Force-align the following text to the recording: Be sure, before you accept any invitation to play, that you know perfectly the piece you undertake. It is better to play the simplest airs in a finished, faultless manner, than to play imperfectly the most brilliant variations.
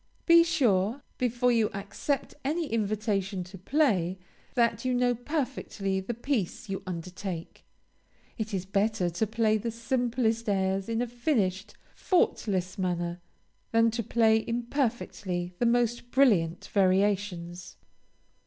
Be 0.25 0.43
sure, 0.43 1.03
before 1.19 1.51
you 1.51 1.69
accept 1.75 2.33
any 2.43 2.65
invitation 2.65 3.43
to 3.43 3.55
play, 3.55 4.17
that 4.55 4.83
you 4.83 4.95
know 4.95 5.13
perfectly 5.13 5.99
the 5.99 6.15
piece 6.15 6.67
you 6.69 6.81
undertake. 6.87 7.63
It 8.35 8.51
is 8.51 8.65
better 8.65 9.11
to 9.11 9.27
play 9.27 9.57
the 9.59 9.69
simplest 9.69 10.49
airs 10.49 10.89
in 10.89 11.03
a 11.03 11.07
finished, 11.07 11.75
faultless 11.93 12.79
manner, 12.79 13.21
than 13.71 13.91
to 13.91 14.01
play 14.01 14.43
imperfectly 14.47 15.53
the 15.59 15.67
most 15.67 16.09
brilliant 16.09 16.65
variations. 16.73 17.77